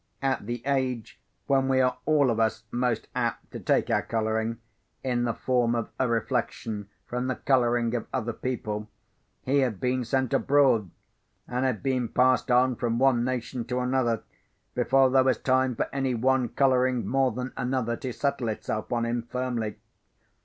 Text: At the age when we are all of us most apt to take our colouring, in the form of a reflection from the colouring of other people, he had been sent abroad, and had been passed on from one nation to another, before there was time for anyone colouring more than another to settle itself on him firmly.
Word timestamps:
At 0.23 0.47
the 0.47 0.65
age 0.65 1.21
when 1.45 1.67
we 1.67 1.79
are 1.79 1.99
all 2.07 2.31
of 2.31 2.39
us 2.39 2.63
most 2.71 3.07
apt 3.13 3.51
to 3.51 3.59
take 3.59 3.91
our 3.91 4.01
colouring, 4.01 4.57
in 5.03 5.25
the 5.25 5.33
form 5.35 5.75
of 5.75 5.91
a 5.99 6.07
reflection 6.07 6.89
from 7.05 7.27
the 7.27 7.35
colouring 7.35 7.93
of 7.95 8.07
other 8.11 8.33
people, 8.33 8.89
he 9.43 9.59
had 9.59 9.79
been 9.79 10.03
sent 10.03 10.33
abroad, 10.33 10.89
and 11.47 11.65
had 11.65 11.83
been 11.83 12.07
passed 12.07 12.49
on 12.49 12.77
from 12.77 12.97
one 12.97 13.23
nation 13.23 13.63
to 13.65 13.77
another, 13.79 14.23
before 14.73 15.11
there 15.11 15.23
was 15.23 15.37
time 15.37 15.75
for 15.75 15.87
anyone 15.93 16.49
colouring 16.49 17.05
more 17.05 17.31
than 17.31 17.53
another 17.55 17.95
to 17.97 18.11
settle 18.11 18.47
itself 18.49 18.91
on 18.91 19.05
him 19.05 19.21
firmly. 19.29 19.77